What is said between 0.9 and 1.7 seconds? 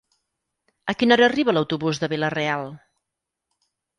A quina hora arriba